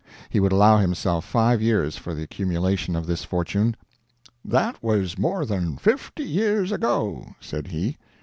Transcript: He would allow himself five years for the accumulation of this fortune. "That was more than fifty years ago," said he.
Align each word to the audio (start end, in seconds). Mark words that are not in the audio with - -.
He 0.31 0.39
would 0.39 0.51
allow 0.51 0.77
himself 0.79 1.23
five 1.25 1.61
years 1.61 1.95
for 1.95 2.15
the 2.15 2.23
accumulation 2.23 2.95
of 2.95 3.05
this 3.05 3.23
fortune. 3.23 3.75
"That 4.43 4.81
was 4.81 5.15
more 5.15 5.45
than 5.45 5.77
fifty 5.77 6.23
years 6.23 6.71
ago," 6.71 7.35
said 7.39 7.67
he. 7.67 7.97